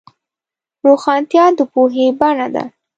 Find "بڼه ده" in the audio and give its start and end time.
2.19-2.63